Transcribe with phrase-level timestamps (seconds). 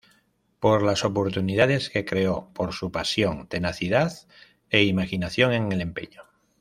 [0.59, 4.11] Por las oportunidades que creó, por su pasión, tenacidad
[4.71, 6.23] e imaginación en el empeño.